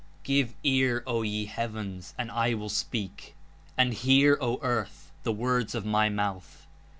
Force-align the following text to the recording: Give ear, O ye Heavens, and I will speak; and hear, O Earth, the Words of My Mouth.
Give 0.23 0.55
ear, 0.63 1.03
O 1.05 1.21
ye 1.21 1.45
Heavens, 1.45 2.15
and 2.17 2.31
I 2.31 2.55
will 2.55 2.69
speak; 2.69 3.35
and 3.77 3.93
hear, 3.93 4.35
O 4.41 4.57
Earth, 4.63 5.11
the 5.21 5.31
Words 5.31 5.75
of 5.75 5.85
My 5.85 6.09
Mouth. 6.09 6.65